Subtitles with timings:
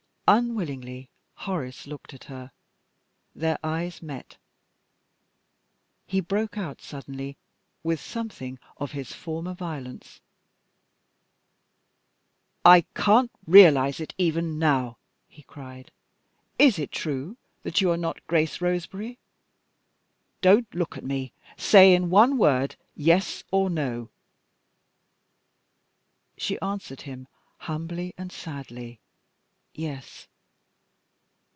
[0.27, 2.53] Unwillingly Horace looked at her.
[3.35, 4.37] Their eyes met.
[6.07, 7.35] He broke out suddenly
[7.83, 10.21] with something of his former violence.
[12.63, 15.91] "I can't realize it even now!" he cried.
[16.57, 19.19] "Is it true that you are not Grace Roseberry?
[20.39, 21.33] Don't look at me!
[21.57, 24.09] Say in one word Yes or No!"
[26.37, 27.27] She answered him,
[27.57, 29.01] humbly and sadly,
[29.73, 30.27] "Yes."